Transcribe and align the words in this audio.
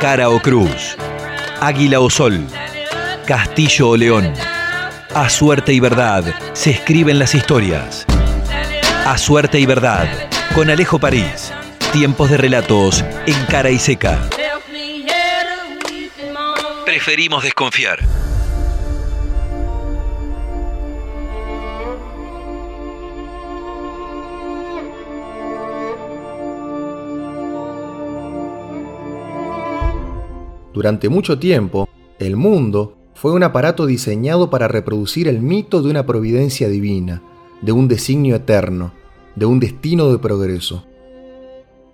cara 0.00 0.30
o 0.30 0.40
cruz, 0.40 0.96
águila 1.60 2.00
o 2.00 2.08
sol, 2.08 2.46
castillo 3.26 3.90
o 3.90 3.96
león. 3.98 4.32
A 5.14 5.28
suerte 5.28 5.74
y 5.74 5.80
verdad 5.80 6.24
se 6.54 6.70
escriben 6.70 7.18
las 7.18 7.34
historias. 7.34 8.06
A 9.04 9.18
suerte 9.18 9.60
y 9.60 9.66
verdad, 9.66 10.08
con 10.54 10.70
Alejo 10.70 10.98
París. 10.98 11.52
Tiempos 11.92 12.30
de 12.30 12.38
relatos 12.38 13.04
en 13.26 13.44
cara 13.46 13.68
y 13.70 13.78
seca. 13.78 14.18
Preferimos 16.86 17.44
desconfiar. 17.44 17.98
Durante 30.72 31.08
mucho 31.08 31.38
tiempo, 31.38 31.88
el 32.18 32.36
mundo 32.36 32.96
fue 33.14 33.32
un 33.32 33.42
aparato 33.42 33.86
diseñado 33.86 34.50
para 34.50 34.68
reproducir 34.68 35.26
el 35.26 35.40
mito 35.40 35.82
de 35.82 35.90
una 35.90 36.06
providencia 36.06 36.68
divina, 36.68 37.22
de 37.60 37.72
un 37.72 37.88
designio 37.88 38.36
eterno, 38.36 38.92
de 39.34 39.46
un 39.46 39.58
destino 39.58 40.10
de 40.12 40.18
progreso. 40.18 40.86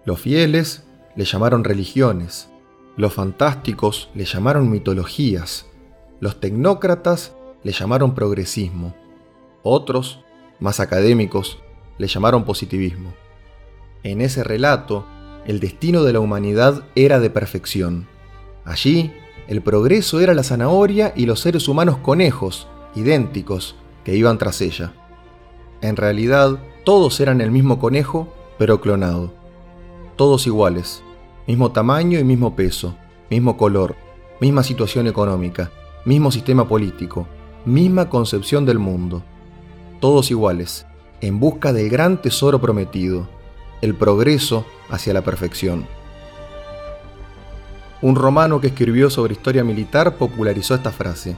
Los 0.05 0.20
fieles 0.20 0.84
le 1.17 1.25
llamaron 1.25 1.65
religiones, 1.65 2.51
los 2.97 3.15
fantásticos 3.15 4.11
le 4.15 4.25
llamaron 4.25 4.70
mitologías, 4.70 5.67
los 6.20 6.39
tecnócratas 6.39 7.34
le 7.62 7.73
llamaron 7.73 8.15
progresismo, 8.15 8.95
otros, 9.62 10.20
más 10.61 10.81
académicos, 10.81 11.59
le 11.98 12.09
llamaron 12.09 12.45
positivismo. 12.45 13.15
En 14.03 14.20
ese 14.20 14.45
relato, 14.45 15.06
el 15.47 15.61
destino 15.61 16.05
de 16.05 16.12
la 16.12 16.20
humanidad 16.20 16.84
era 16.95 17.20
de 17.20 17.31
perfección 17.31 18.06
Allí, 18.66 19.12
el 19.47 19.62
progreso 19.62 20.20
era 20.20 20.34
la 20.34 20.42
zanahoria 20.42 21.12
y 21.14 21.25
los 21.27 21.41
seres 21.41 21.69
humanos 21.69 21.98
conejos, 21.98 22.67
idénticos, 22.97 23.77
que 24.05 24.17
iban 24.17 24.39
tras 24.39 24.61
ella. 24.61 24.92
En 25.83 25.97
realidad, 25.97 26.59
todos 26.84 27.20
eran 27.20 27.41
el 27.41 27.53
mismo 27.53 27.78
conejo, 27.78 28.28
pero 28.59 28.81
clonado. 28.81 29.33
Todos 30.17 30.48
iguales, 30.48 31.03
mismo 31.47 31.70
tamaño 31.70 32.19
y 32.19 32.25
mismo 32.25 32.56
peso, 32.56 32.97
mismo 33.31 33.56
color, 33.56 33.94
misma 34.41 34.64
situación 34.64 35.06
económica, 35.06 35.70
mismo 36.05 36.33
sistema 36.33 36.67
político, 36.67 37.28
misma 37.64 38.09
concepción 38.09 38.67
del 38.67 38.81
mundo. 38.81 39.22
Todos 40.00 40.31
iguales, 40.33 40.87
en 41.20 41.39
busca 41.39 41.72
del 41.72 41.89
gran 41.89 42.20
tesoro 42.20 42.61
prometido, 42.61 43.28
el 43.81 43.94
progreso 43.94 44.67
hacia 44.91 45.14
la 45.14 45.22
perfección. 45.22 45.87
Un 48.02 48.14
romano 48.14 48.61
que 48.61 48.66
escribió 48.66 49.08
sobre 49.08 49.33
historia 49.33 49.64
militar 49.64 50.16
popularizó 50.16 50.75
esta 50.75 50.92
frase. 50.92 51.34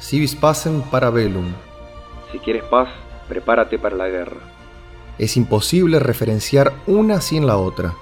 Civis 0.00 0.34
pacem 0.34 0.80
para 0.80 1.10
bellum. 1.10 1.52
Si 2.32 2.38
quieres 2.38 2.64
paz, 2.64 2.88
prepárate 3.28 3.78
para 3.78 3.94
la 3.94 4.08
guerra. 4.08 4.40
Es 5.18 5.36
imposible 5.36 5.98
referenciar 5.98 6.72
una 6.86 7.20
sin 7.20 7.46
la 7.46 7.58
otra. 7.58 7.94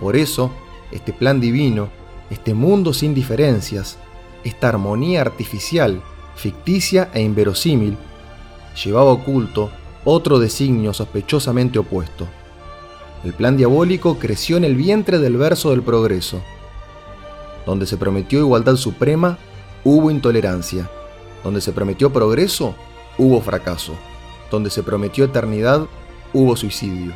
Por 0.00 0.14
eso, 0.14 0.52
este 0.92 1.12
plan 1.12 1.40
divino, 1.40 1.88
este 2.30 2.54
mundo 2.54 2.94
sin 2.94 3.14
diferencias, 3.14 3.98
esta 4.44 4.68
armonía 4.68 5.20
artificial, 5.20 6.00
ficticia 6.36 7.10
e 7.12 7.20
inverosímil, 7.20 7.96
llevaba 8.82 9.10
oculto 9.10 9.70
otro 10.04 10.38
designio 10.38 10.94
sospechosamente 10.94 11.80
opuesto. 11.80 12.28
El 13.24 13.34
plan 13.34 13.56
diabólico 13.56 14.20
creció 14.20 14.56
en 14.56 14.62
el 14.62 14.76
vientre 14.76 15.18
del 15.18 15.36
verso 15.36 15.70
del 15.70 15.82
progreso 15.82 16.40
donde 17.68 17.84
se 17.84 17.98
prometió 17.98 18.38
igualdad 18.38 18.76
suprema, 18.76 19.36
hubo 19.84 20.10
intolerancia. 20.10 20.88
Donde 21.44 21.60
se 21.60 21.70
prometió 21.70 22.10
progreso, 22.10 22.74
hubo 23.18 23.42
fracaso. 23.42 23.92
Donde 24.50 24.70
se 24.70 24.82
prometió 24.82 25.26
eternidad, 25.26 25.86
hubo 26.32 26.56
suicidio. 26.56 27.12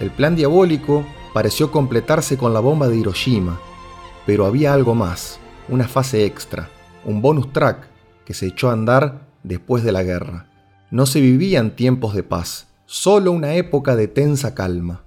El 0.00 0.10
plan 0.10 0.34
diabólico 0.34 1.06
pareció 1.32 1.70
completarse 1.70 2.36
con 2.36 2.52
la 2.52 2.58
bomba 2.58 2.88
de 2.88 2.96
Hiroshima, 2.96 3.60
pero 4.26 4.46
había 4.46 4.74
algo 4.74 4.96
más, 4.96 5.38
una 5.68 5.86
fase 5.86 6.24
extra, 6.24 6.68
un 7.04 7.22
bonus 7.22 7.52
track 7.52 7.86
que 8.24 8.34
se 8.34 8.46
echó 8.46 8.68
a 8.68 8.72
andar 8.72 9.28
después 9.44 9.84
de 9.84 9.92
la 9.92 10.02
guerra. 10.02 10.48
No 10.90 11.06
se 11.06 11.20
vivían 11.20 11.76
tiempos 11.76 12.16
de 12.16 12.24
paz, 12.24 12.66
solo 12.84 13.30
una 13.30 13.54
época 13.54 13.94
de 13.94 14.08
tensa 14.08 14.56
calma. 14.56 15.04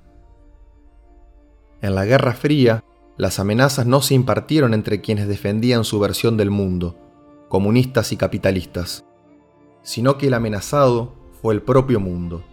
En 1.82 1.94
la 1.94 2.06
Guerra 2.06 2.32
Fría, 2.32 2.86
las 3.20 3.38
amenazas 3.38 3.86
no 3.86 4.02
se 4.02 4.14
impartieron 4.14 4.74
entre 4.74 5.02
quienes 5.02 5.28
defendían 5.28 5.84
su 5.84 6.00
versión 6.00 6.38
del 6.38 6.52
mundo, 6.52 6.96
comunistas 7.50 8.14
y 8.14 8.16
capitalistas, 8.16 9.04
sino 9.84 10.18
que 10.18 10.28
el 10.28 10.34
amenazado 10.34 11.16
fue 11.42 11.54
el 11.54 11.62
propio 11.62 12.00
mundo. 12.00 12.46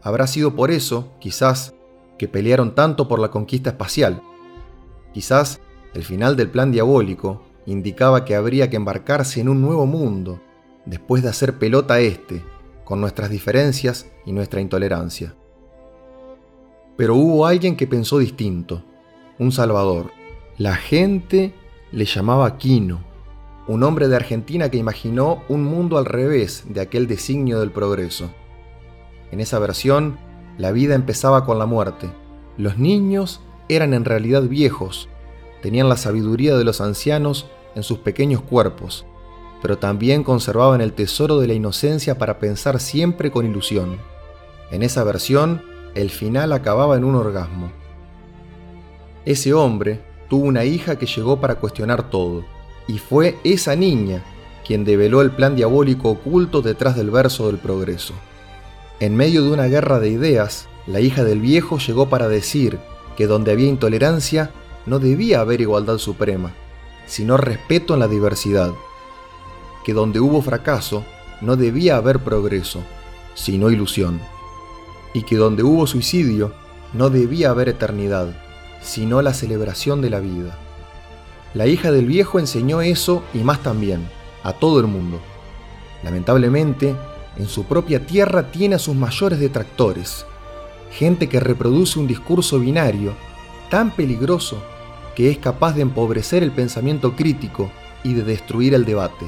Habrá 0.00 0.26
sido 0.26 0.56
por 0.56 0.70
eso, 0.70 1.12
quizás, 1.20 1.74
que 2.16 2.28
pelearon 2.28 2.74
tanto 2.74 3.08
por 3.08 3.18
la 3.18 3.30
conquista 3.30 3.68
espacial. 3.68 4.22
Quizás 5.12 5.60
el 5.92 6.02
final 6.02 6.34
del 6.34 6.48
plan 6.48 6.72
diabólico 6.72 7.42
indicaba 7.66 8.24
que 8.24 8.34
habría 8.34 8.70
que 8.70 8.76
embarcarse 8.76 9.42
en 9.42 9.50
un 9.50 9.60
nuevo 9.60 9.84
mundo, 9.84 10.40
después 10.86 11.22
de 11.22 11.28
hacer 11.28 11.58
pelota 11.58 12.00
este, 12.00 12.42
con 12.84 13.02
nuestras 13.02 13.28
diferencias 13.28 14.10
y 14.24 14.32
nuestra 14.32 14.62
intolerancia. 14.62 15.34
Pero 16.96 17.16
hubo 17.16 17.44
alguien 17.44 17.76
que 17.76 17.86
pensó 17.86 18.16
distinto 18.16 18.82
un 19.42 19.52
salvador. 19.52 20.12
La 20.56 20.76
gente 20.76 21.52
le 21.90 22.04
llamaba 22.04 22.56
Quino, 22.56 23.00
un 23.66 23.82
hombre 23.82 24.08
de 24.08 24.16
Argentina 24.16 24.70
que 24.70 24.78
imaginó 24.78 25.42
un 25.48 25.64
mundo 25.64 25.98
al 25.98 26.06
revés 26.06 26.64
de 26.68 26.80
aquel 26.80 27.06
designio 27.06 27.60
del 27.60 27.70
progreso. 27.70 28.30
En 29.30 29.40
esa 29.40 29.58
versión, 29.58 30.18
la 30.58 30.72
vida 30.72 30.94
empezaba 30.94 31.44
con 31.44 31.58
la 31.58 31.66
muerte. 31.66 32.10
Los 32.56 32.78
niños 32.78 33.40
eran 33.68 33.94
en 33.94 34.04
realidad 34.04 34.42
viejos, 34.42 35.08
tenían 35.62 35.88
la 35.88 35.96
sabiduría 35.96 36.56
de 36.56 36.64
los 36.64 36.80
ancianos 36.80 37.46
en 37.74 37.82
sus 37.82 37.98
pequeños 37.98 38.42
cuerpos, 38.42 39.06
pero 39.60 39.78
también 39.78 40.24
conservaban 40.24 40.80
el 40.80 40.92
tesoro 40.92 41.38
de 41.38 41.46
la 41.46 41.54
inocencia 41.54 42.18
para 42.18 42.38
pensar 42.38 42.80
siempre 42.80 43.30
con 43.30 43.46
ilusión. 43.46 43.98
En 44.70 44.82
esa 44.82 45.04
versión, 45.04 45.62
el 45.94 46.10
final 46.10 46.52
acababa 46.52 46.96
en 46.96 47.04
un 47.04 47.14
orgasmo. 47.14 47.81
Ese 49.24 49.54
hombre 49.54 50.00
tuvo 50.28 50.46
una 50.46 50.64
hija 50.64 50.96
que 50.96 51.06
llegó 51.06 51.40
para 51.40 51.56
cuestionar 51.56 52.10
todo, 52.10 52.44
y 52.88 52.98
fue 52.98 53.38
esa 53.44 53.76
niña 53.76 54.24
quien 54.66 54.84
develó 54.84 55.22
el 55.22 55.30
plan 55.30 55.54
diabólico 55.54 56.10
oculto 56.10 56.62
detrás 56.62 56.96
del 56.96 57.10
verso 57.10 57.46
del 57.46 57.58
progreso. 57.58 58.14
En 59.00 59.16
medio 59.16 59.42
de 59.42 59.50
una 59.50 59.66
guerra 59.66 60.00
de 60.00 60.08
ideas, 60.08 60.68
la 60.86 61.00
hija 61.00 61.24
del 61.24 61.40
viejo 61.40 61.78
llegó 61.78 62.08
para 62.08 62.28
decir 62.28 62.78
que 63.16 63.26
donde 63.26 63.52
había 63.52 63.68
intolerancia 63.68 64.50
no 64.86 64.98
debía 64.98 65.40
haber 65.40 65.60
igualdad 65.60 65.98
suprema, 65.98 66.52
sino 67.06 67.36
respeto 67.36 67.94
en 67.94 68.00
la 68.00 68.08
diversidad, 68.08 68.72
que 69.84 69.92
donde 69.92 70.20
hubo 70.20 70.42
fracaso 70.42 71.04
no 71.40 71.56
debía 71.56 71.96
haber 71.96 72.20
progreso, 72.20 72.82
sino 73.34 73.70
ilusión, 73.70 74.20
y 75.14 75.22
que 75.22 75.36
donde 75.36 75.62
hubo 75.62 75.86
suicidio 75.86 76.52
no 76.92 77.10
debía 77.10 77.50
haber 77.50 77.68
eternidad, 77.68 78.34
sino 78.82 79.22
la 79.22 79.32
celebración 79.32 80.00
de 80.00 80.10
la 80.10 80.20
vida. 80.20 80.58
La 81.54 81.66
hija 81.66 81.92
del 81.92 82.06
viejo 82.06 82.38
enseñó 82.38 82.82
eso 82.82 83.22
y 83.32 83.38
más 83.38 83.62
también, 83.62 84.08
a 84.42 84.52
todo 84.52 84.80
el 84.80 84.86
mundo. 84.86 85.20
Lamentablemente, 86.02 86.96
en 87.36 87.46
su 87.46 87.64
propia 87.64 88.06
tierra 88.06 88.50
tiene 88.50 88.74
a 88.74 88.78
sus 88.78 88.94
mayores 88.94 89.38
detractores, 89.38 90.26
gente 90.90 91.28
que 91.28 91.40
reproduce 91.40 91.98
un 91.98 92.06
discurso 92.06 92.58
binario 92.58 93.14
tan 93.70 93.90
peligroso 93.90 94.62
que 95.14 95.30
es 95.30 95.38
capaz 95.38 95.74
de 95.74 95.82
empobrecer 95.82 96.42
el 96.42 96.50
pensamiento 96.50 97.14
crítico 97.14 97.70
y 98.02 98.14
de 98.14 98.24
destruir 98.24 98.74
el 98.74 98.84
debate. 98.84 99.26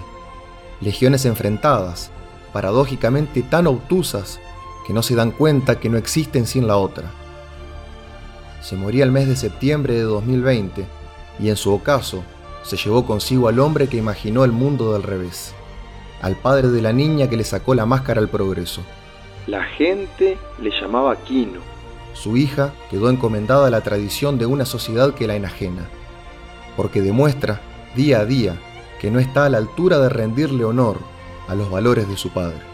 Legiones 0.80 1.24
enfrentadas, 1.24 2.10
paradójicamente 2.52 3.42
tan 3.42 3.66
obtusas 3.66 4.40
que 4.86 4.92
no 4.92 5.02
se 5.02 5.14
dan 5.14 5.30
cuenta 5.30 5.78
que 5.78 5.88
no 5.88 5.96
existen 5.96 6.46
sin 6.46 6.66
la 6.66 6.76
otra 6.76 7.23
se 8.64 8.76
moría 8.76 9.04
el 9.04 9.12
mes 9.12 9.28
de 9.28 9.36
septiembre 9.36 9.92
de 9.92 10.04
2020 10.04 10.86
y 11.38 11.50
en 11.50 11.56
su 11.56 11.70
ocaso 11.70 12.24
se 12.62 12.78
llevó 12.78 13.04
consigo 13.04 13.48
al 13.48 13.58
hombre 13.58 13.88
que 13.88 13.98
imaginó 13.98 14.42
el 14.42 14.52
mundo 14.52 14.94
del 14.94 15.02
revés, 15.02 15.54
al 16.22 16.34
padre 16.34 16.68
de 16.68 16.80
la 16.80 16.94
niña 16.94 17.28
que 17.28 17.36
le 17.36 17.44
sacó 17.44 17.74
la 17.74 17.84
máscara 17.84 18.22
al 18.22 18.30
progreso. 18.30 18.80
La 19.46 19.64
gente 19.64 20.38
le 20.62 20.70
llamaba 20.70 21.14
Quino. 21.24 21.60
Su 22.14 22.38
hija 22.38 22.72
quedó 22.90 23.10
encomendada 23.10 23.66
a 23.66 23.70
la 23.70 23.82
tradición 23.82 24.38
de 24.38 24.46
una 24.46 24.64
sociedad 24.64 25.12
que 25.12 25.26
la 25.26 25.36
enajena, 25.36 25.86
porque 26.74 27.02
demuestra 27.02 27.60
día 27.94 28.20
a 28.20 28.24
día 28.24 28.56
que 28.98 29.10
no 29.10 29.18
está 29.18 29.44
a 29.44 29.50
la 29.50 29.58
altura 29.58 29.98
de 29.98 30.08
rendirle 30.08 30.64
honor 30.64 31.00
a 31.48 31.54
los 31.54 31.70
valores 31.70 32.08
de 32.08 32.16
su 32.16 32.30
padre. 32.30 32.73